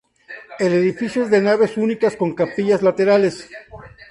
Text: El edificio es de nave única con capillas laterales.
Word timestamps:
El 0.57 0.73
edificio 0.73 1.21
es 1.21 1.29
de 1.29 1.41
nave 1.41 1.71
única 1.77 2.09
con 2.17 2.33
capillas 2.33 2.81
laterales. 2.81 3.47